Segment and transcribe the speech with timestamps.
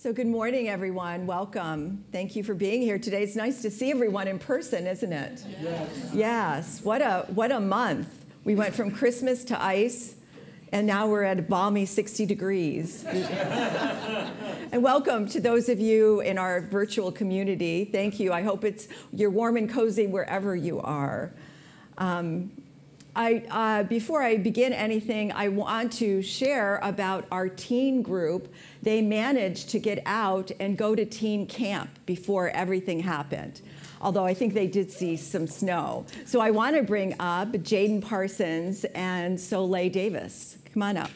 [0.00, 1.26] So, good morning, everyone.
[1.26, 2.04] Welcome.
[2.12, 3.24] Thank you for being here today.
[3.24, 5.44] It's nice to see everyone in person, isn't it?
[5.60, 6.10] Yes.
[6.14, 6.80] Yes.
[6.84, 8.24] What a what a month.
[8.44, 10.14] We went from Christmas to ice,
[10.70, 13.02] and now we're at a balmy 60 degrees.
[13.06, 17.84] and welcome to those of you in our virtual community.
[17.84, 18.32] Thank you.
[18.32, 21.32] I hope it's you're warm and cozy wherever you are.
[21.98, 22.52] Um,
[23.16, 28.54] I, uh, before I begin anything, I want to share about our teen group.
[28.88, 33.60] They managed to get out and go to teen camp before everything happened,
[34.00, 36.06] although I think they did see some snow.
[36.24, 40.56] So I want to bring up Jaden Parsons and Soleil Davis.
[40.72, 41.10] Come on up.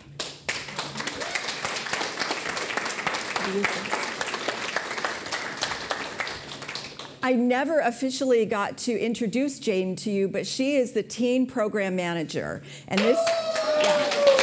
[7.22, 11.96] I never officially got to introduce Jane to you, but she is the teen program
[11.96, 12.62] manager.
[12.88, 13.18] And this.
[13.82, 14.41] Yeah.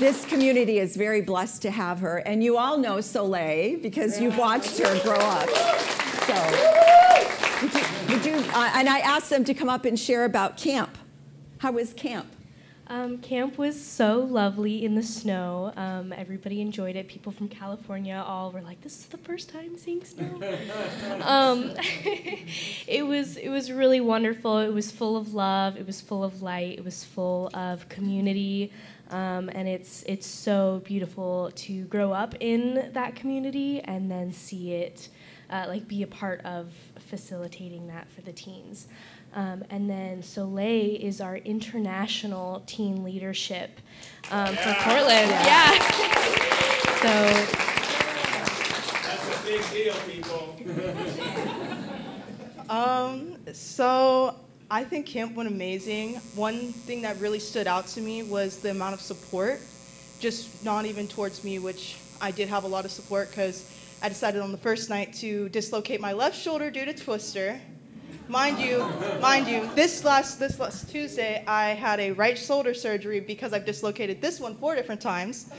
[0.00, 2.16] This community is very blessed to have her.
[2.16, 5.50] And you all know Soleil because you've watched her grow up.
[6.26, 10.24] So, would you, would you uh, and I asked them to come up and share
[10.24, 10.96] about camp.
[11.58, 12.32] How was camp?
[12.86, 15.72] Um, camp was so lovely in the snow.
[15.76, 17.06] Um, everybody enjoyed it.
[17.06, 20.40] People from California all were like, "This is the first time seeing snow."
[21.22, 21.74] um,
[22.88, 24.58] it was it was really wonderful.
[24.58, 25.76] It was full of love.
[25.76, 26.78] It was full of light.
[26.78, 28.72] It was full of community,
[29.10, 34.72] um, and it's it's so beautiful to grow up in that community and then see
[34.72, 35.08] it,
[35.50, 36.72] uh, like be a part of
[37.08, 38.86] facilitating that for the teens.
[39.34, 43.80] Um, and then Soleil is our international teen leadership
[44.30, 44.74] um, yeah.
[44.74, 45.30] for Portland.
[45.30, 45.72] Yeah.
[45.72, 45.88] yeah.
[47.00, 47.12] so.
[49.02, 50.56] That's a big deal, people.
[52.68, 54.34] um, so
[54.72, 56.14] I think camp went amazing.
[56.36, 59.60] One thing that really stood out to me was the amount of support,
[60.20, 63.68] just not even towards me, which I did have a lot of support because
[64.00, 67.60] I decided on the first night to dislocate my left shoulder due to twister
[68.30, 68.88] Mind you,
[69.20, 73.64] mind you, this last this last Tuesday I had a right shoulder surgery because I've
[73.64, 75.50] dislocated this one four different times.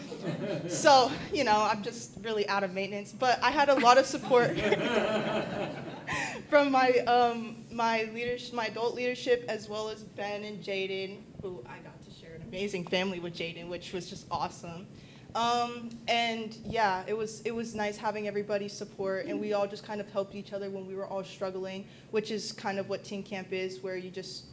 [0.69, 3.11] So, you know, I'm just really out of maintenance.
[3.11, 4.57] But I had a lot of support
[6.49, 11.63] from my um, my leadership, my adult leadership, as well as Ben and Jaden, who
[11.67, 14.85] I got to share an amazing family with Jaden, which was just awesome.
[15.33, 19.83] Um, and yeah, it was it was nice having everybody's support, and we all just
[19.83, 23.03] kind of helped each other when we were all struggling, which is kind of what
[23.03, 24.45] teen camp is, where you just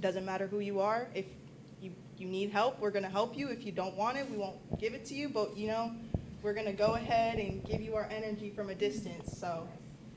[0.00, 1.08] doesn't matter who you are.
[1.14, 1.24] If
[1.80, 3.48] you you need help, we're gonna help you.
[3.48, 5.30] If you don't want it, we won't give it to you.
[5.30, 5.92] But you know,
[6.42, 9.38] we're gonna go ahead and give you our energy from a distance.
[9.38, 9.66] So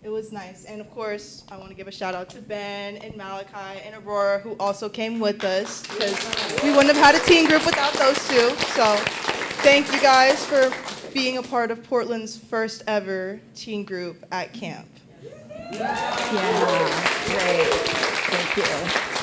[0.03, 0.65] it was nice.
[0.65, 3.95] And of course, I want to give a shout out to Ben and Malachi and
[4.03, 7.93] Aurora, who also came with us, because we wouldn't have had a teen group without
[7.93, 8.49] those two.
[8.73, 8.95] So
[9.63, 10.71] thank you guys for
[11.13, 14.87] being a part of Portland's first ever teen group at camp.
[15.71, 16.15] Yeah,
[17.25, 17.73] great.
[18.29, 18.57] Thank
[19.11, 19.16] you.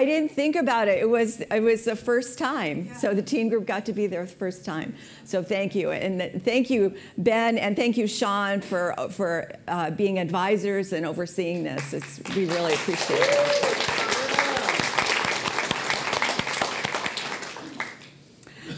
[0.00, 0.98] I didn't think about it.
[0.98, 2.88] It was it was the first time.
[2.94, 4.94] So the teen group got to be there the first time.
[5.26, 10.18] So thank you, and thank you, Ben, and thank you, Sean, for for uh, being
[10.18, 11.92] advisors and overseeing this.
[11.92, 13.66] It's, we really appreciate it.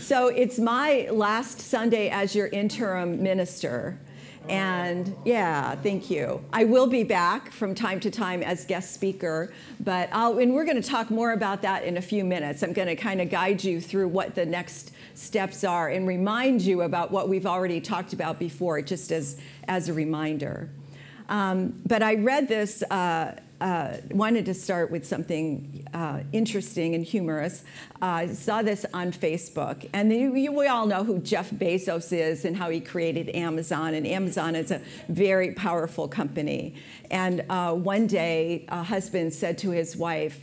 [0.01, 3.97] So it's my last Sunday as your interim minister.
[4.49, 6.45] And yeah, thank you.
[6.53, 10.65] I will be back from time to time as guest speaker, but I'll, and we're
[10.65, 12.63] going to talk more about that in a few minutes.
[12.63, 16.63] I'm going to kind of guide you through what the next steps are and remind
[16.63, 20.71] you about what we've already talked about before, just as, as a reminder.
[21.29, 27.05] Um, but I read this uh, uh, wanted to start with something uh, interesting and
[27.05, 27.63] humorous.
[28.03, 32.45] Uh, I saw this on Facebook, and the, we all know who Jeff Bezos is
[32.45, 33.95] and how he created Amazon.
[33.95, 36.75] And Amazon is a very powerful company.
[37.09, 40.41] And uh, one day, a husband said to his wife,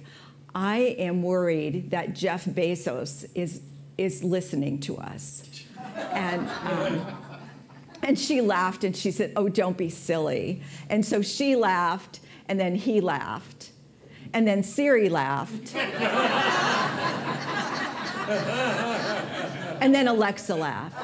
[0.56, 3.62] "I am worried that Jeff Bezos is
[3.98, 5.44] is listening to us."
[6.14, 7.18] And um,
[8.02, 10.62] and she laughed and she said, Oh, don't be silly.
[10.90, 13.72] And so she laughed and then he laughed.
[14.34, 15.76] And then Siri laughed.
[19.82, 20.96] and then Alexa laughed.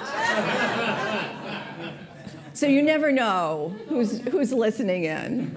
[2.54, 5.56] So you never know who's, who's listening in.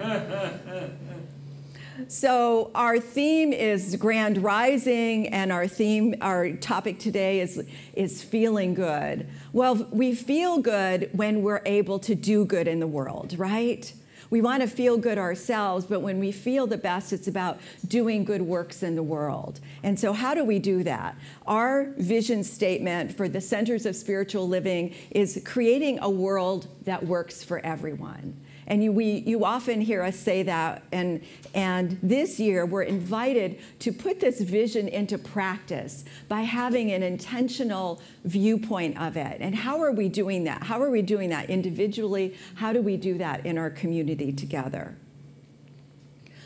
[2.07, 7.63] So our theme is grand rising, and our theme, our topic today is,
[7.93, 9.27] is feeling good.
[9.53, 13.93] Well, we feel good when we're able to do good in the world, right?
[14.29, 18.23] We want to feel good ourselves, but when we feel the best, it's about doing
[18.23, 19.59] good works in the world.
[19.81, 21.15] And so, how do we do that?
[21.47, 27.43] Our vision statement for the Centers of Spiritual Living is creating a world that works
[27.43, 28.39] for everyone.
[28.69, 30.83] And you, we, you often hear us say that.
[30.91, 31.23] And,
[31.55, 37.99] and this year, we're invited to put this vision into practice by having an intentional
[38.23, 39.37] viewpoint of it.
[39.41, 40.63] And how are we doing that?
[40.63, 42.37] How are we doing that individually?
[42.55, 44.95] How do we do that in our community together?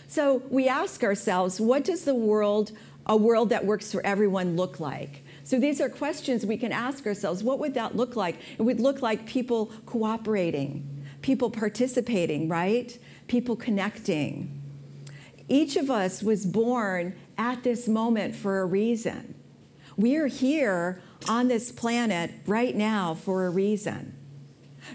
[0.08, 2.72] So we ask ourselves, what does the world,
[3.06, 5.24] a world that works for everyone, look like?
[5.44, 7.44] So these are questions we can ask ourselves.
[7.44, 8.38] What would that look like?
[8.58, 10.88] It would look like people cooperating,
[11.24, 13.00] people participating, right?
[13.28, 14.62] People connecting.
[15.48, 19.34] Each of us was born at this moment for a reason.
[19.98, 24.16] We are here on this planet right now for a reason.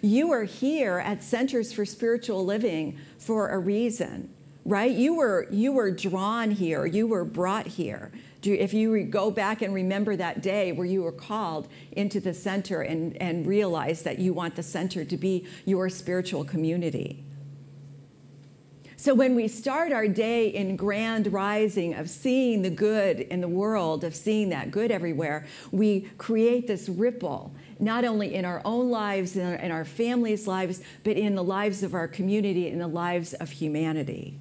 [0.02, 4.32] You are here at Centers for Spiritual Living for a reason,
[4.64, 4.90] right?
[4.90, 8.12] You were, you were drawn here, you were brought here.
[8.54, 12.82] If you go back and remember that day where you were called into the center
[12.82, 17.24] and, and realize that you want the center to be your spiritual community.
[19.00, 23.46] So when we start our day in grand rising of seeing the good in the
[23.46, 28.90] world, of seeing that good everywhere, we create this ripple, not only in our own
[28.90, 32.80] lives, in our, in our families' lives, but in the lives of our community, in
[32.80, 34.36] the lives of humanity.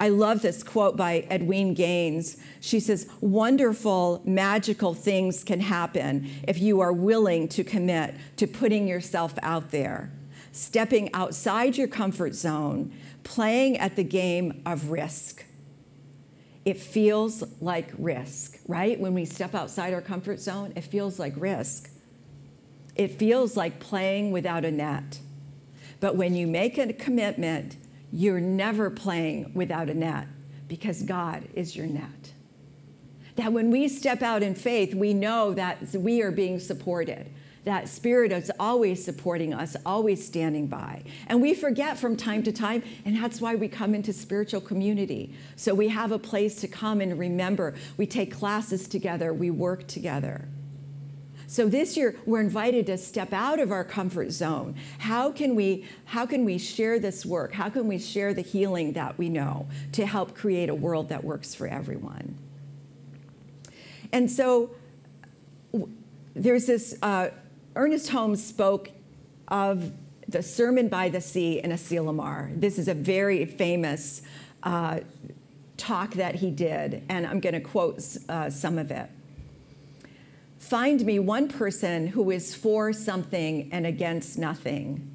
[0.00, 2.38] I love this quote by Edwene Gaines.
[2.58, 8.88] She says, Wonderful, magical things can happen if you are willing to commit to putting
[8.88, 10.10] yourself out there,
[10.52, 12.92] stepping outside your comfort zone,
[13.24, 15.44] playing at the game of risk.
[16.64, 18.98] It feels like risk, right?
[18.98, 21.90] When we step outside our comfort zone, it feels like risk.
[22.96, 25.20] It feels like playing without a net.
[26.00, 27.76] But when you make a commitment
[28.12, 30.26] you're never playing without a net
[30.68, 32.32] because God is your net.
[33.36, 37.30] That when we step out in faith, we know that we are being supported.
[37.64, 41.02] That Spirit is always supporting us, always standing by.
[41.26, 45.34] And we forget from time to time, and that's why we come into spiritual community.
[45.56, 47.74] So we have a place to come and remember.
[47.96, 50.48] We take classes together, we work together.
[51.50, 54.76] So this year we're invited to step out of our comfort zone.
[54.98, 57.54] How can we how can we share this work?
[57.54, 61.24] How can we share the healing that we know to help create a world that
[61.24, 62.38] works for everyone?
[64.12, 64.70] And so
[66.36, 67.30] there's this uh,
[67.74, 68.90] Ernest Holmes spoke
[69.48, 69.90] of
[70.28, 72.60] the Sermon by the Sea in Asilomar.
[72.60, 74.22] This is a very famous
[74.62, 75.00] uh,
[75.76, 79.10] talk that he did, and I'm going to quote uh, some of it.
[80.70, 85.10] Find me one person who is for something and against nothing,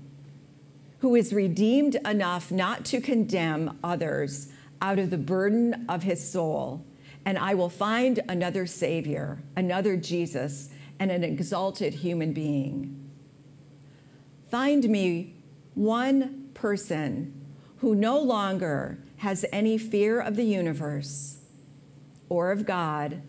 [0.99, 4.49] who is redeemed enough not to condemn others
[4.81, 6.85] out of the burden of his soul,
[7.23, 13.09] and I will find another Savior, another Jesus, and an exalted human being.
[14.51, 15.35] Find me
[15.73, 17.33] one person
[17.77, 21.37] who no longer has any fear of the universe,
[22.27, 23.21] or of God,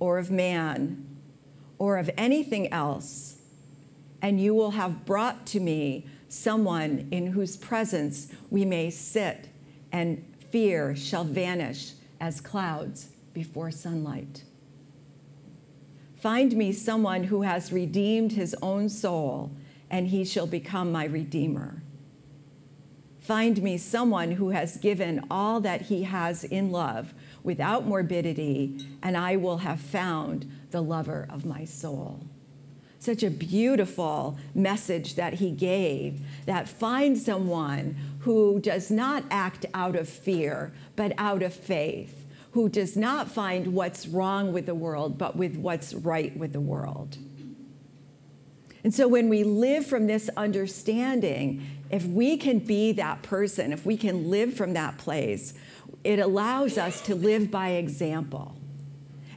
[0.00, 1.05] or of man
[1.78, 3.36] or of anything else,
[4.22, 9.48] and you will have brought to me someone in whose presence we may sit,
[9.92, 14.42] and fear shall vanish as clouds before sunlight.
[16.16, 19.52] Find me someone who has redeemed his own soul,
[19.90, 21.82] and he shall become my redeemer.
[23.20, 29.16] Find me someone who has given all that he has in love without morbidity, and
[29.16, 32.20] I will have found the lover of my soul.
[32.98, 39.96] Such a beautiful message that he gave that find someone who does not act out
[39.96, 45.16] of fear, but out of faith, who does not find what's wrong with the world,
[45.16, 47.16] but with what's right with the world.
[48.84, 53.86] And so when we live from this understanding, if we can be that person, if
[53.86, 55.54] we can live from that place,
[56.04, 58.58] it allows us to live by example.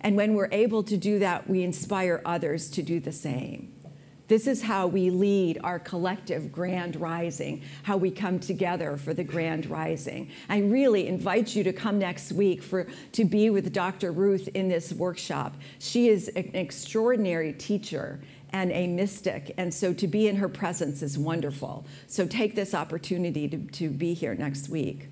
[0.02, 3.74] And when we're able to do that, we inspire others to do the same.
[4.30, 9.24] This is how we lead our collective grand rising, how we come together for the
[9.24, 10.30] grand rising.
[10.48, 14.12] I really invite you to come next week for, to be with Dr.
[14.12, 15.56] Ruth in this workshop.
[15.80, 18.20] She is an extraordinary teacher
[18.52, 21.86] and a mystic, and so to be in her presence is wonderful.
[22.06, 25.08] So take this opportunity to, to be here next week.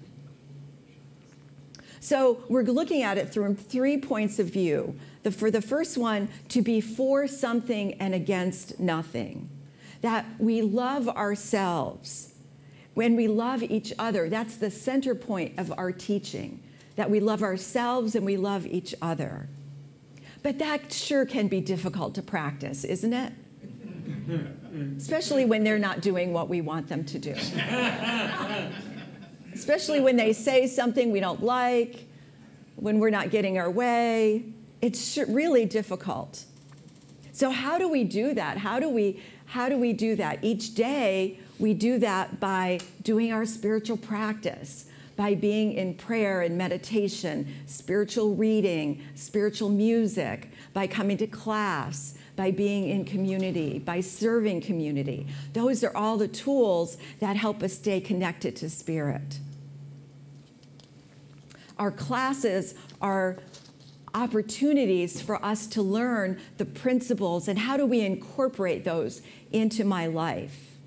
[1.99, 4.97] So we're looking at it through three points of view.
[5.23, 9.49] The, for the first one, to be for something and against nothing.
[10.01, 12.33] That we love ourselves.
[12.93, 16.63] When we love each other, that's the center point of our teaching.
[16.95, 19.49] That we love ourselves and we love each other.
[20.43, 23.33] But that sure can be difficult to practice, isn't it?
[24.97, 27.35] Especially when they're not doing what we want them to do.
[29.57, 32.05] Especially when they say something we don't like,
[32.75, 34.45] when we're not getting our way.
[34.81, 36.45] It's really difficult.
[37.31, 38.59] So how do we do that?
[38.59, 40.43] How do we how do we do that?
[40.43, 44.85] Each day we do that by doing our spiritual practice
[45.17, 52.51] by being in prayer and meditation, spiritual reading, spiritual music, by coming to class, by
[52.51, 55.25] being in community, by serving community.
[55.53, 59.39] Those are all the tools that help us stay connected to Spirit.
[61.79, 63.37] Our classes are
[64.13, 70.07] opportunities for us to learn the principles and how do we incorporate those into my
[70.07, 70.77] life.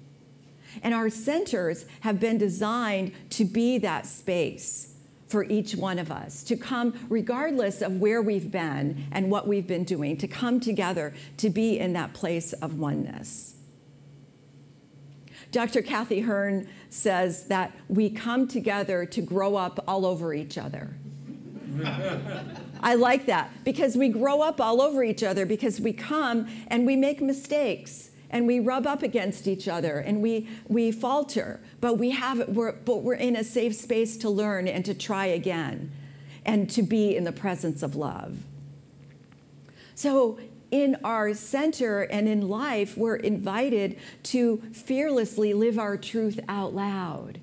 [0.83, 4.95] And our centers have been designed to be that space
[5.29, 9.67] for each one of us, to come regardless of where we've been and what we've
[9.67, 13.55] been doing, to come together to be in that place of oneness.
[15.53, 15.83] Dr.
[15.83, 20.95] Kathy Hearn says that we come together to grow up all over each other.
[22.83, 26.87] I like that because we grow up all over each other because we come and
[26.87, 31.99] we make mistakes and we rub up against each other and we, we falter, but
[31.99, 35.93] we have we're, but we're in a safe space to learn and to try again
[36.45, 38.39] and to be in the presence of love.
[39.95, 40.39] So
[40.71, 47.41] in our center and in life, we're invited to fearlessly live our truth out loud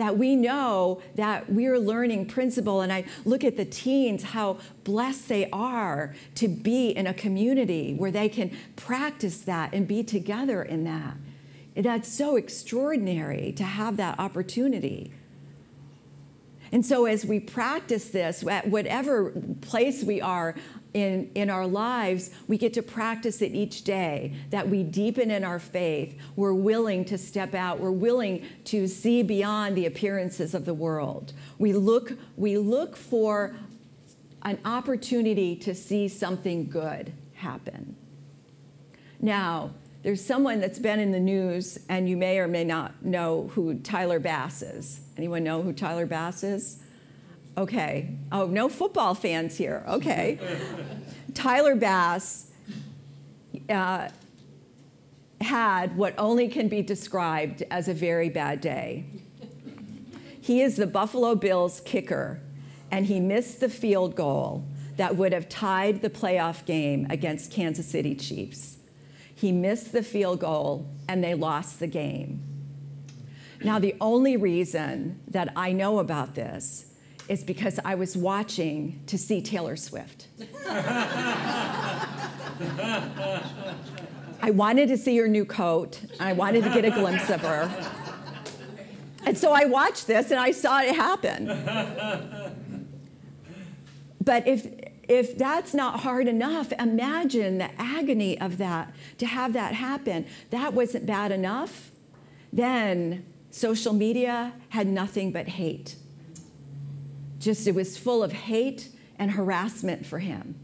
[0.00, 2.80] that we know that we're learning principle.
[2.80, 7.94] And I look at the teens, how blessed they are to be in a community
[7.94, 11.16] where they can practice that and be together in that.
[11.76, 15.12] That's so extraordinary to have that opportunity.
[16.72, 20.54] And so, as we practice this, at whatever place we are
[20.92, 25.44] in, in our lives, we get to practice it each day, that we deepen in
[25.44, 26.18] our faith.
[26.36, 27.80] We're willing to step out.
[27.80, 31.32] We're willing to see beyond the appearances of the world.
[31.58, 33.54] We look, we look for
[34.42, 37.96] an opportunity to see something good happen.
[39.20, 43.50] Now, there's someone that's been in the news, and you may or may not know
[43.54, 45.02] who Tyler Bass is.
[45.16, 46.78] Anyone know who Tyler Bass is?
[47.56, 48.16] Okay.
[48.32, 49.84] Oh, no football fans here.
[49.88, 50.38] Okay.
[51.34, 52.50] Tyler Bass
[53.68, 54.08] uh,
[55.40, 59.04] had what only can be described as a very bad day.
[60.40, 62.40] He is the Buffalo Bills kicker,
[62.90, 64.64] and he missed the field goal
[64.96, 68.78] that would have tied the playoff game against Kansas City Chiefs.
[69.34, 72.42] He missed the field goal, and they lost the game.
[73.62, 76.86] Now, the only reason that I know about this
[77.30, 80.26] is because I was watching to see Taylor Swift.
[84.42, 87.40] I wanted to see her new coat, and I wanted to get a glimpse of
[87.42, 87.70] her.
[89.24, 91.46] And so I watched this and I saw it happen.
[94.20, 94.66] But if,
[95.08, 100.26] if that's not hard enough, imagine the agony of that, to have that happen.
[100.50, 101.92] That wasn't bad enough.
[102.52, 105.94] Then social media had nothing but hate
[107.40, 110.54] just it was full of hate and harassment for him.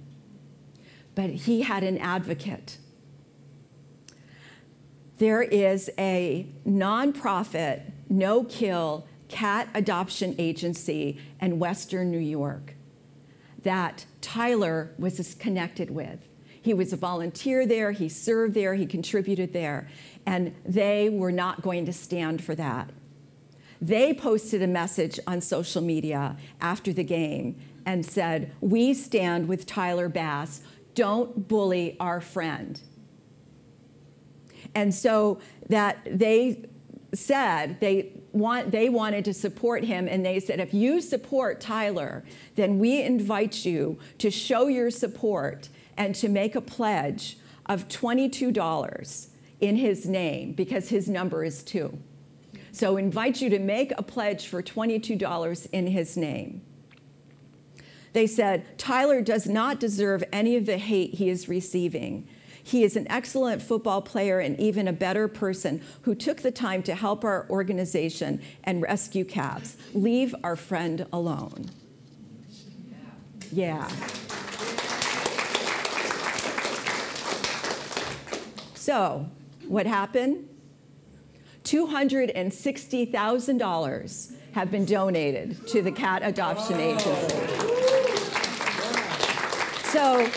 [1.17, 2.79] But he had an advocate.
[5.19, 12.75] There is a nonprofit, no kill cat adoption agency in Western New York
[13.63, 16.21] that Tyler was connected with.
[16.63, 19.89] He was a volunteer there, he served there, he contributed there,
[20.25, 22.91] and they were not going to stand for that.
[23.81, 29.67] They posted a message on social media after the game and said, We stand with
[29.67, 30.63] Tyler Bass.
[30.95, 32.81] Don't bully our friend.
[34.75, 36.67] And so that they
[37.15, 42.25] said they want they wanted to support him and they said if you support Tyler
[42.57, 49.29] then we invite you to show your support and to make a pledge of $22
[49.61, 51.99] in his name because his number is 2.
[52.77, 56.61] So invite you to make a pledge for $22 in his name.
[58.13, 62.29] They said Tyler does not deserve any of the hate he is receiving.
[62.63, 66.83] He is an excellent football player and even a better person who took the time
[66.83, 69.77] to help our organization and rescue Cavs.
[69.95, 71.71] Leave our friend alone.
[73.51, 73.89] Yeah.
[78.75, 79.31] So,
[79.67, 80.51] what happened?
[81.67, 87.37] $260,000 have been donated to the cat adoption agency.
[89.91, 90.31] So,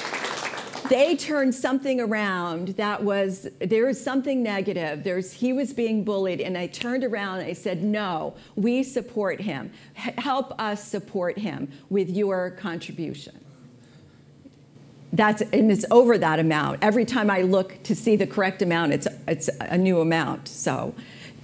[0.89, 5.03] they turned something around that was there was something negative.
[5.03, 9.41] There's he was being bullied and i turned around and i said no we support
[9.41, 9.71] him.
[10.03, 13.39] H- help us support him with your contribution.
[15.13, 16.83] That's and it's over that amount.
[16.83, 20.47] Every time i look to see the correct amount it's it's a new amount.
[20.47, 20.95] So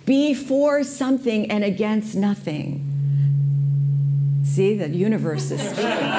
[0.06, 2.82] be for something and against nothing
[4.44, 6.12] see the universe is speaking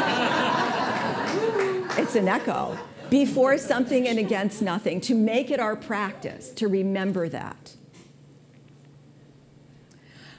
[1.98, 2.78] it's an echo
[3.10, 7.76] Before something and against nothing, to make it our practice, to remember that.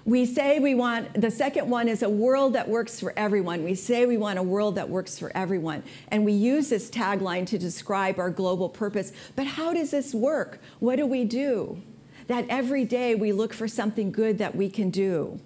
[0.04, 3.63] We say we want, the second one is a world that works for everyone.
[3.63, 5.84] We say we want a world that works for everyone.
[6.10, 9.12] And we use this tagline to describe our global purpose.
[9.36, 10.62] But how does this work?
[10.80, 11.82] What do we do?
[12.28, 15.40] That every day we look for something good that we can do.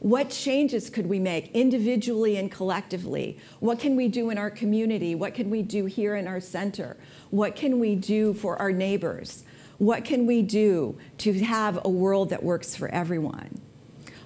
[0.00, 3.38] What changes could we make individually and collectively?
[3.60, 5.14] What can we do in our community?
[5.14, 6.96] What can we do here in our center?
[7.30, 9.44] What can we do for our neighbors?
[9.78, 13.60] What can we do to have a world that works for everyone?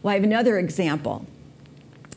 [0.03, 1.27] Well, I have another example.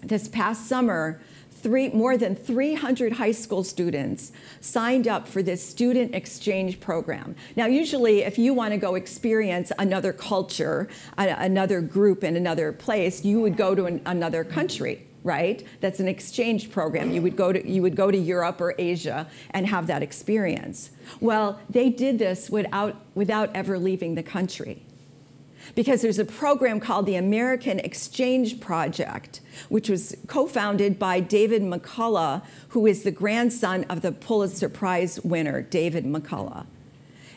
[0.01, 6.15] This past summer, three, more than 300 high school students signed up for this student
[6.15, 7.35] exchange program.
[7.55, 13.23] Now, usually, if you want to go experience another culture, another group in another place,
[13.23, 15.67] you would go to an, another country right?
[15.81, 17.11] That's an exchange program.
[17.11, 20.89] You would go to you would go to Europe or Asia and have that experience.
[21.19, 24.83] Well they did this without without ever leaving the country
[25.75, 31.61] because there's a program called the American Exchange Project, which was co founded by David
[31.61, 36.65] McCullough, who is the grandson of the Pulitzer Prize winner, David McCullough.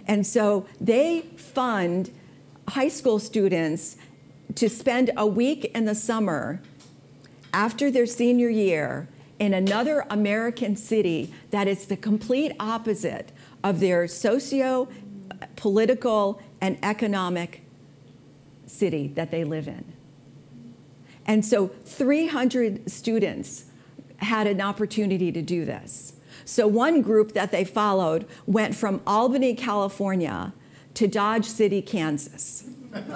[0.07, 2.11] And so they fund
[2.69, 3.97] high school students
[4.55, 6.61] to spend a week in the summer
[7.53, 9.09] after their senior year
[9.39, 13.33] in another American city that is the complete opposite
[13.63, 14.89] of their socio
[15.57, 17.64] political and economic
[18.67, 19.95] city that they live in.
[21.27, 23.67] And so 300 students
[24.19, 26.15] had an opportunity to do this.
[26.45, 30.53] So one group that they followed went from Albany, California
[30.95, 32.65] to Dodge City, Kansas.
[32.93, 33.11] and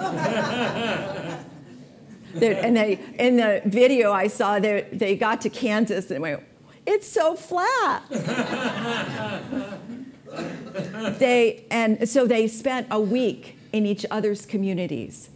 [2.75, 6.43] they, in the video I saw, they, they got to Kansas and went,
[6.85, 8.03] it's so flat.
[11.19, 15.29] they, and so they spent a week in each other's communities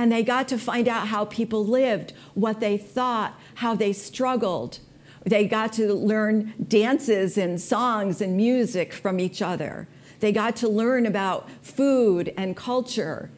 [0.00, 4.78] and they got to find out how people lived, what they thought, how they struggled.
[5.26, 9.88] They got to learn dances and songs and music from each other.
[10.20, 13.30] They got to learn about food and culture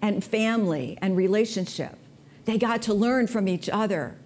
[0.00, 1.98] and family and relationship.
[2.46, 4.16] They got to learn from each other.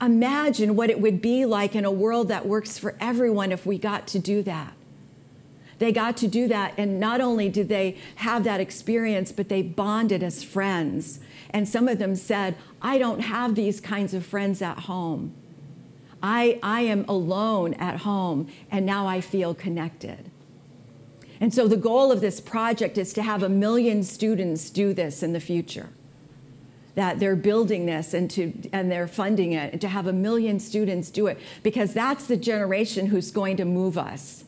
[0.00, 3.76] Imagine what it would be like in a world that works for everyone if we
[3.76, 4.72] got to do that.
[5.78, 9.62] They got to do that, and not only did they have that experience, but they
[9.62, 11.20] bonded as friends.
[11.54, 15.32] And some of them said, I don't have these kinds of friends at home.
[16.20, 20.30] I, I am alone at home, and now I feel connected.
[21.40, 25.22] And so the goal of this project is to have a million students do this
[25.22, 25.90] in the future.
[26.96, 30.58] That they're building this and, to, and they're funding it, and to have a million
[30.58, 34.44] students do it, because that's the generation who's going to move us.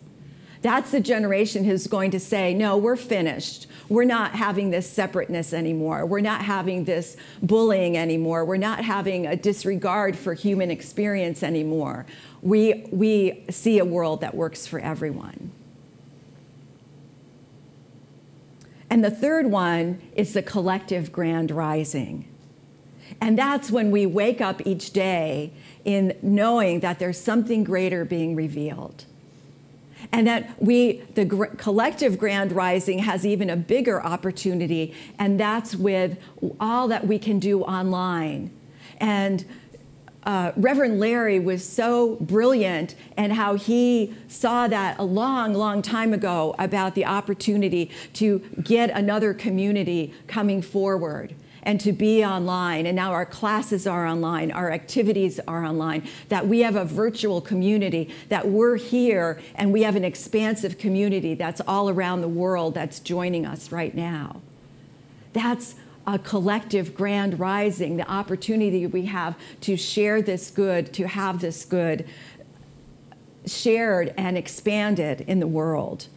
[0.66, 3.68] That's the generation who's going to say, no, we're finished.
[3.88, 6.04] We're not having this separateness anymore.
[6.04, 8.44] We're not having this bullying anymore.
[8.44, 12.04] We're not having a disregard for human experience anymore.
[12.42, 15.52] We, we see a world that works for everyone.
[18.90, 22.26] And the third one is the collective grand rising.
[23.20, 25.52] And that's when we wake up each day
[25.84, 29.04] in knowing that there's something greater being revealed.
[30.12, 35.74] And that we, the gr- collective grand rising, has even a bigger opportunity, and that's
[35.74, 36.18] with
[36.60, 38.50] all that we can do online.
[38.98, 39.44] And
[40.26, 46.12] uh, Reverend Larry was so brilliant and how he saw that a long, long time
[46.12, 52.86] ago about the opportunity to get another community coming forward and to be online.
[52.86, 57.40] And now our classes are online, our activities are online, that we have a virtual
[57.40, 62.74] community, that we're here and we have an expansive community that's all around the world
[62.74, 64.40] that's joining us right now.
[65.32, 71.40] That's a collective grand rising, the opportunity we have to share this good, to have
[71.40, 72.06] this good
[73.46, 76.08] shared and expanded in the world.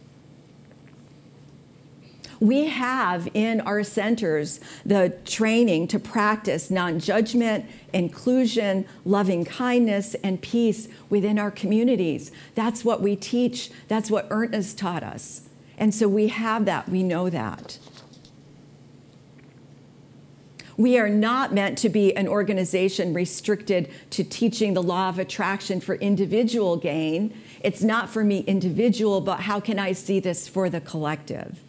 [2.40, 10.40] We have in our centers the training to practice non judgment, inclusion, loving kindness, and
[10.40, 12.32] peace within our communities.
[12.54, 15.42] That's what we teach, that's what Ernest taught us.
[15.76, 17.78] And so we have that, we know that.
[20.80, 25.78] We are not meant to be an organization restricted to teaching the law of attraction
[25.78, 27.38] for individual gain.
[27.60, 31.60] It's not for me individual, but how can I see this for the collective?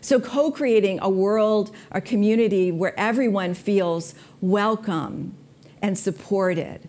[0.00, 5.34] So, co creating a world, a community where everyone feels welcome
[5.82, 6.88] and supported.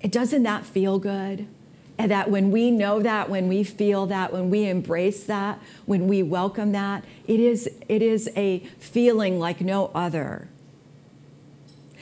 [0.00, 1.46] It doesn't that feel good?
[1.98, 6.06] And that when we know that, when we feel that, when we embrace that, when
[6.06, 10.48] we welcome that, it is, it is a feeling like no other.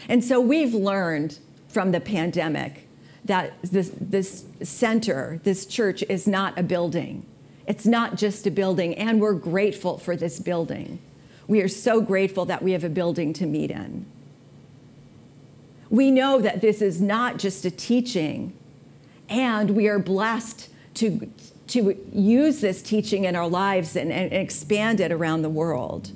[0.09, 2.87] And so we've learned from the pandemic
[3.25, 7.25] that this, this center, this church, is not a building.
[7.67, 11.01] It's not just a building, and we're grateful for this building.
[11.49, 14.07] We are so grateful that we have a building to meet in.
[15.91, 18.53] We know that this is not just a teaching,
[19.29, 21.31] and we are blessed to,
[21.69, 26.13] to use this teaching in our lives and, and expand it around the world.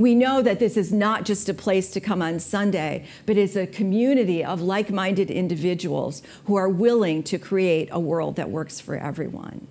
[0.00, 3.54] We know that this is not just a place to come on Sunday, but is
[3.54, 8.80] a community of like minded individuals who are willing to create a world that works
[8.80, 9.66] for everyone.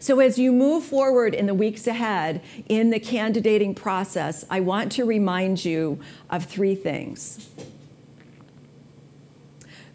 [0.00, 4.92] So, as you move forward in the weeks ahead in the candidating process, I want
[4.92, 5.98] to remind you
[6.28, 7.48] of three things.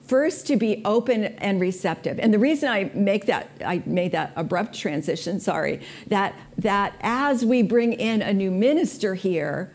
[0.06, 2.20] First, to be open and receptive.
[2.20, 7.46] And the reason I make that, I made that abrupt transition, sorry, that, that as
[7.46, 9.74] we bring in a new minister here,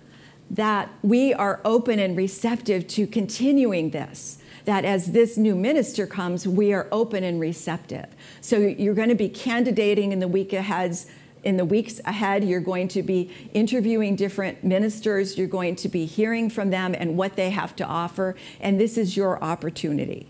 [0.50, 4.38] that we are open and receptive to continuing this.
[4.66, 8.06] That as this new minister comes, we are open and receptive.
[8.42, 10.98] So you're going to be candidating in the week ahead
[11.44, 15.38] in the weeks ahead, you're going to be interviewing different ministers.
[15.38, 18.36] You're going to be hearing from them and what they have to offer.
[18.60, 20.26] And this is your opportunity.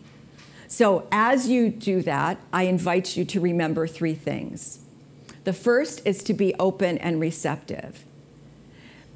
[0.67, 4.81] So, as you do that, I invite you to remember three things.
[5.45, 8.05] The first is to be open and receptive.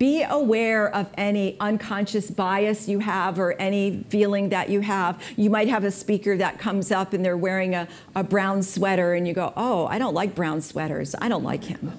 [0.02, 5.22] Be aware of any unconscious bias you have or any feeling that you have.
[5.36, 7.86] You might have a speaker that comes up and they're wearing a,
[8.16, 11.14] a brown sweater, and you go, Oh, I don't like brown sweaters.
[11.20, 11.92] I don't like him.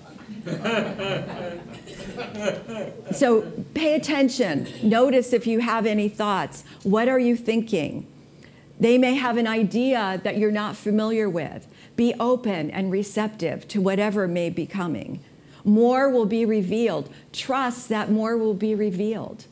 [3.13, 4.68] so pay attention.
[4.84, 6.66] Notice if you have any thoughts.
[6.84, 8.06] What are you thinking?
[8.82, 11.68] They may have an idea that you're not familiar with.
[11.96, 15.24] Be open and receptive to whatever may be coming.
[15.63, 17.10] More will be revealed.
[17.32, 19.45] Trust that more will be revealed.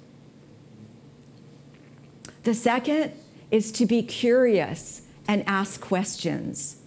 [2.43, 3.13] The second
[3.49, 6.77] is to be curious and ask questions.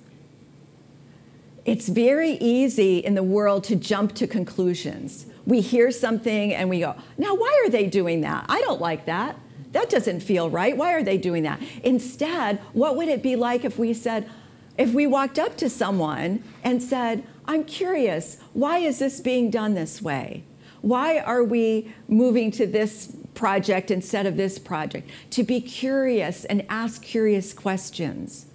[1.64, 5.26] It's very easy in the world to jump to conclusions.
[5.46, 8.44] We hear something and we go, now, why are they doing that?
[8.48, 9.38] I don't like that.
[9.72, 10.76] That doesn't feel right.
[10.76, 11.60] Why are they doing that?
[11.82, 14.28] Instead, what would it be like if we said,
[14.76, 19.74] if we walked up to someone and said, I'm curious, why is this being done
[19.74, 20.44] this way?
[20.80, 25.10] Why are we moving to this project instead of this project?
[25.30, 28.46] To be curious and ask curious questions.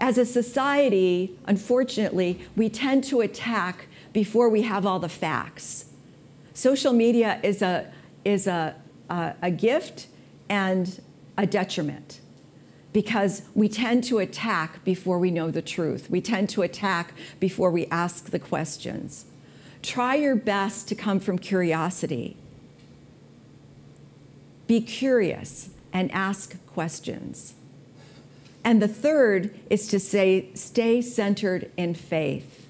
[0.00, 5.86] As a society, unfortunately, we tend to attack before we have all the facts.
[6.54, 7.92] Social media is a,
[8.24, 8.74] is a,
[9.10, 10.06] a, a gift
[10.48, 11.00] and
[11.36, 12.20] a detriment
[12.92, 16.08] because we tend to attack before we know the truth.
[16.08, 19.26] We tend to attack before we ask the questions.
[19.82, 22.36] Try your best to come from curiosity.
[24.66, 27.54] Be curious and ask questions.
[28.64, 32.68] And the third is to say, stay centered in faith.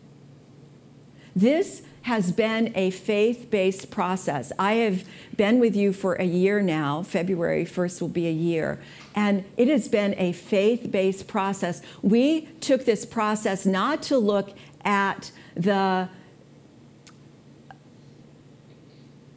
[1.35, 4.53] This has been a faith based process.
[4.59, 5.05] I have
[5.37, 7.03] been with you for a year now.
[7.03, 8.81] February 1st will be a year.
[9.15, 11.83] And it has been a faith based process.
[12.03, 16.09] We took this process not to look at the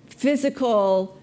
[0.08, 1.20] physical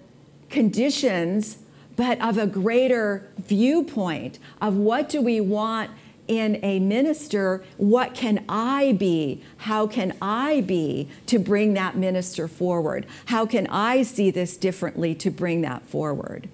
[0.50, 1.58] conditions,
[1.94, 5.90] but of a greater viewpoint of what do we want
[6.28, 9.42] in a minister, what can I be?
[9.58, 13.06] How can I be to bring that minister forward?
[13.26, 16.48] How can I see this differently to bring that forward?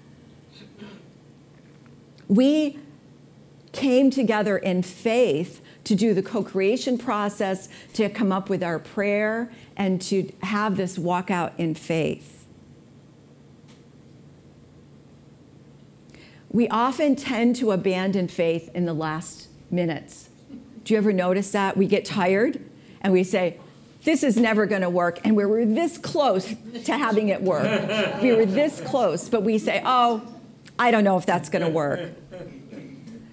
[2.29, 2.79] We
[3.73, 8.79] came together in faith to do the co creation process, to come up with our
[8.79, 12.47] prayer, and to have this walk out in faith.
[16.51, 20.29] We often tend to abandon faith in the last minutes.
[20.85, 21.77] Do you ever notice that?
[21.77, 22.61] We get tired
[23.01, 23.59] and we say,
[24.05, 25.19] this is never going to work.
[25.25, 28.23] And we were this close to having it work.
[28.23, 30.23] we were this close, but we say, oh,
[30.79, 32.11] I don't know if that's going to work.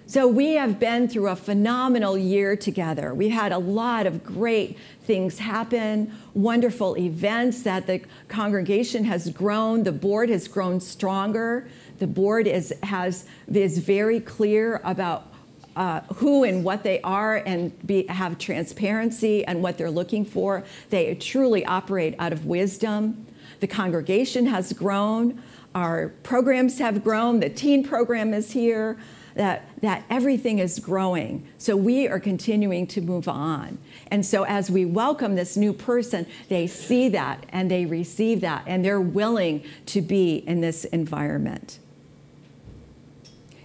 [0.06, 3.14] So we have been through a phenomenal year together.
[3.14, 9.84] We've had a lot of great things happen, wonderful events that the congregation has grown,
[9.84, 11.66] the board has grown stronger.
[11.98, 15.31] The board is, has, is very clear about
[15.76, 20.64] uh, who and what they are and be, have transparency and what they're looking for.
[20.90, 23.26] They truly operate out of wisdom.
[23.60, 25.42] The congregation has grown.
[25.74, 27.40] Our programs have grown.
[27.40, 28.98] The teen program is here.
[29.34, 31.48] That, that everything is growing.
[31.56, 33.78] So we are continuing to move on.
[34.08, 38.64] And so as we welcome this new person, they see that and they receive that
[38.66, 41.78] and they're willing to be in this environment.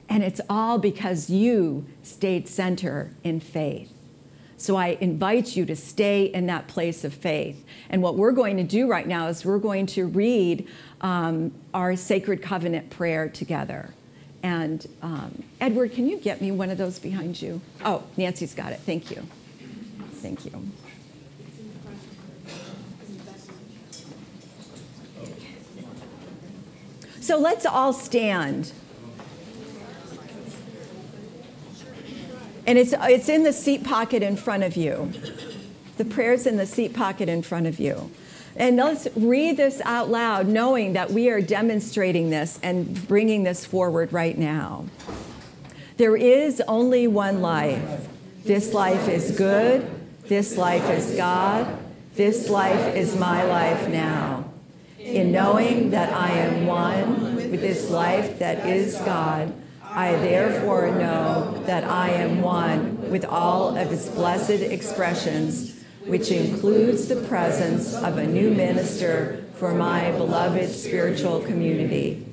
[0.10, 3.94] And it's all because you stayed center in faith.
[4.60, 7.64] So I invite you to stay in that place of faith.
[7.90, 10.68] And what we're going to do right now is we're going to read
[11.02, 13.94] um, our sacred covenant prayer together.
[14.42, 17.62] And um, Edward, can you get me one of those behind you?
[17.86, 18.80] Oh, Nancy's got it.
[18.80, 19.28] Thank you.
[20.14, 20.72] Thank you.
[27.22, 28.72] So let's all stand.
[32.68, 35.12] And it's, it's in the seat pocket in front of you.
[35.96, 38.12] The prayer's in the seat pocket in front of you.
[38.58, 43.66] And let's read this out loud, knowing that we are demonstrating this and bringing this
[43.66, 44.86] forward right now.
[45.96, 48.08] There is only one life.
[48.44, 49.90] This life is good.
[50.24, 51.80] This life is God.
[52.16, 54.52] This life is my life now.
[55.00, 59.54] In knowing that I am one with this life that is God,
[59.98, 65.74] I therefore know that I am one with all of its blessed expressions,
[66.06, 72.28] which includes the presence of a new minister for my beloved spiritual community.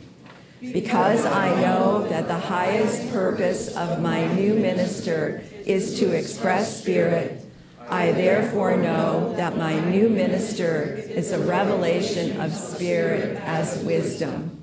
[0.60, 7.40] Because I know that the highest purpose of my new minister is to express spirit,
[7.88, 14.62] I therefore know that my new minister is a revelation of spirit as wisdom.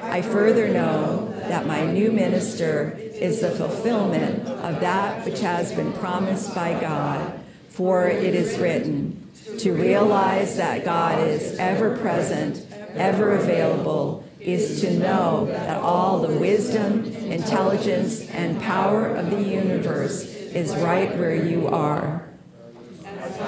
[0.00, 5.92] I further know that my new minister is the fulfillment of that which has been
[5.94, 7.40] promised by God.
[7.68, 14.98] For it is written, to realize that God is ever present, ever available, is to
[14.98, 21.66] know that all the wisdom, intelligence, and power of the universe is right where you
[21.68, 22.24] are.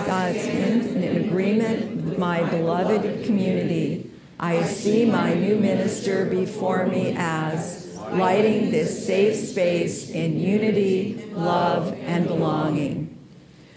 [0.06, 4.10] God's in, in agreement with my beloved community.
[4.38, 7.79] I see my new minister before me as
[8.12, 13.18] lighting this safe space in unity, love, and belonging.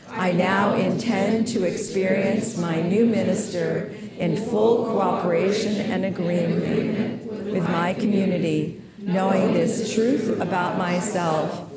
[0.09, 7.93] I now intend to experience my new minister in full cooperation and agreement with my
[7.93, 11.69] community, knowing this truth about myself.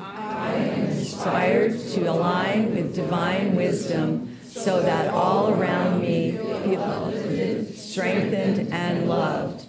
[0.00, 7.12] I am inspired to align with divine wisdom so that all around me feel
[7.74, 9.66] strengthened and loved.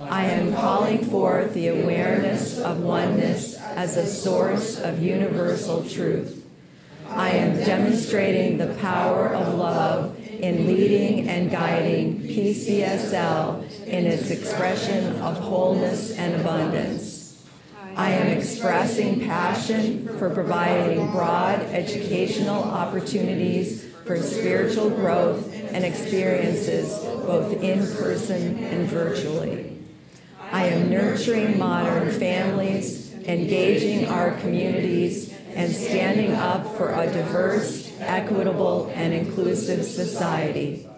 [0.00, 6.46] I am calling forth the awareness of oneness as a source of universal truth.
[7.08, 15.16] I am demonstrating the power of love in leading and guiding PCSL in its expression
[15.20, 17.44] of wholeness and abundance.
[17.96, 27.52] I am expressing passion for providing broad educational opportunities for spiritual growth and experiences both
[27.60, 29.57] in person and virtually.
[30.50, 38.90] I am nurturing modern families, engaging our communities, and standing up for a diverse, equitable,
[38.94, 40.88] and inclusive society.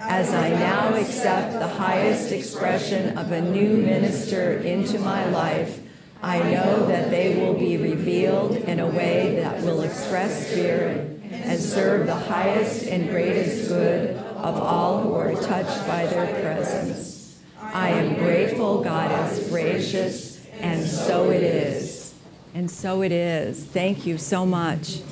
[0.00, 5.78] As I now accept the highest expression of a new minister into my life,
[6.20, 11.60] I know that they will be revealed in a way that will express spirit and
[11.60, 17.19] serve the highest and greatest good of all who are touched by their presence.
[17.72, 22.14] I am grateful God is gracious, and so it is.
[22.52, 23.64] And so it is.
[23.64, 25.02] Thank you so much.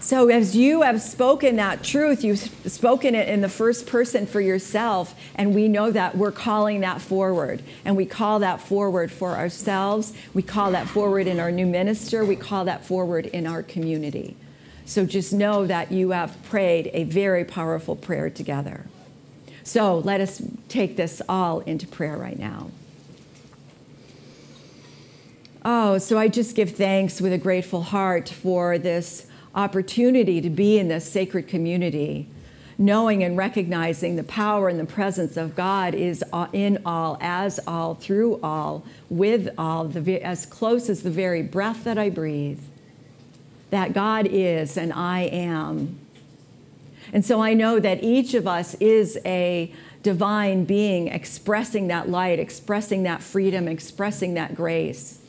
[0.00, 4.40] So, as you have spoken that truth, you've spoken it in the first person for
[4.40, 7.62] yourself, and we know that we're calling that forward.
[7.84, 10.12] And we call that forward for ourselves.
[10.34, 12.24] We call that forward in our new minister.
[12.24, 14.36] We call that forward in our community.
[14.84, 18.86] So, just know that you have prayed a very powerful prayer together.
[19.62, 22.70] So, let us take this all into prayer right now.
[25.62, 30.78] Oh, so I just give thanks with a grateful heart for this opportunity to be
[30.78, 32.26] in this sacred community,
[32.78, 37.94] knowing and recognizing the power and the presence of God is in all, as all,
[37.94, 42.60] through all, with all, the, as close as the very breath that I breathe.
[43.68, 45.98] That God is and I am.
[47.12, 52.38] And so I know that each of us is a divine being expressing that light,
[52.38, 55.20] expressing that freedom, expressing that grace.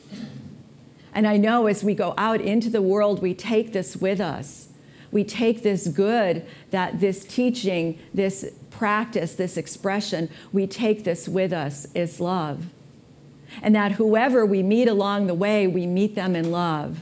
[1.14, 4.68] And I know as we go out into the world, we take this with us.
[5.10, 11.52] We take this good, that this teaching, this practice, this expression, we take this with
[11.52, 12.66] us is love.
[13.62, 17.00] And that whoever we meet along the way, we meet them in love.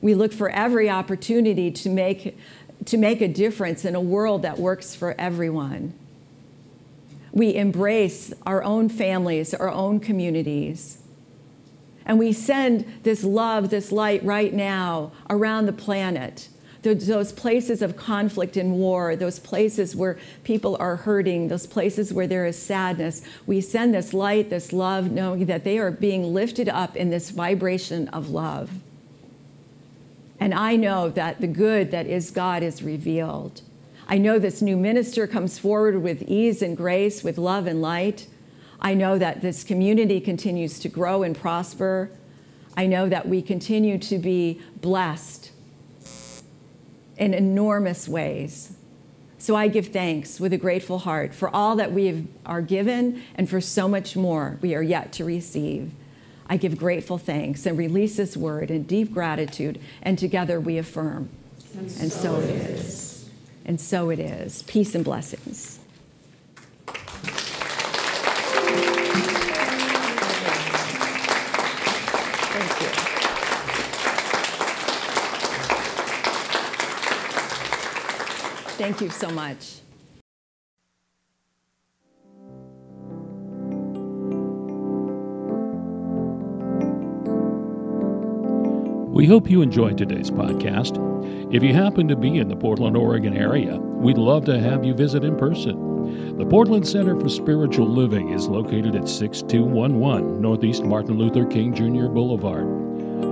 [0.00, 2.38] We look for every opportunity to make,
[2.84, 5.94] to make a difference in a world that works for everyone.
[7.32, 10.98] We embrace our own families, our own communities.
[12.06, 16.48] And we send this love, this light right now around the planet.
[16.82, 22.28] Those places of conflict and war, those places where people are hurting, those places where
[22.28, 26.68] there is sadness, we send this light, this love, knowing that they are being lifted
[26.68, 28.70] up in this vibration of love.
[30.38, 33.62] And I know that the good that is God is revealed.
[34.08, 38.28] I know this new minister comes forward with ease and grace, with love and light.
[38.80, 42.10] I know that this community continues to grow and prosper.
[42.76, 45.50] I know that we continue to be blessed
[47.16, 48.76] in enormous ways.
[49.38, 53.48] So I give thanks with a grateful heart for all that we are given and
[53.48, 55.92] for so much more we are yet to receive.
[56.48, 61.28] I give grateful thanks and release this word in deep gratitude, and together we affirm.
[61.74, 62.80] And, and so, so it is.
[62.80, 63.30] is.
[63.64, 64.62] And so it is.
[64.62, 65.80] Peace and blessings.
[72.52, 72.88] Thank you.
[78.78, 79.80] Thank you so much.
[89.16, 91.02] We hope you enjoyed today's podcast.
[91.50, 94.92] If you happen to be in the Portland, Oregon area, we'd love to have you
[94.92, 96.36] visit in person.
[96.36, 102.08] The Portland Center for Spiritual Living is located at 6211 Northeast Martin Luther King Jr.
[102.08, 102.66] Boulevard.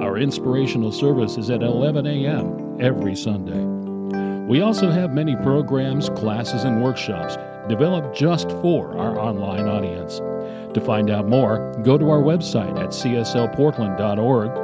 [0.00, 2.80] Our inspirational service is at 11 a.m.
[2.80, 3.62] every Sunday.
[4.46, 7.36] We also have many programs, classes, and workshops
[7.68, 10.16] developed just for our online audience.
[10.72, 14.63] To find out more, go to our website at cslportland.org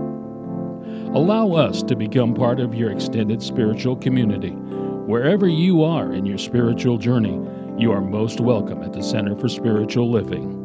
[1.13, 4.51] Allow us to become part of your extended spiritual community.
[4.51, 7.37] Wherever you are in your spiritual journey,
[7.77, 10.60] you are most welcome at the Center for Spiritual Living.